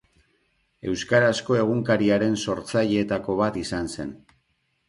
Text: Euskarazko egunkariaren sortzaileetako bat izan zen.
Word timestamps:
Euskarazko 0.91 1.57
egunkariaren 1.65 2.39
sortzaileetako 2.47 3.37
bat 3.43 3.61
izan 3.67 3.93
zen. 3.99 4.19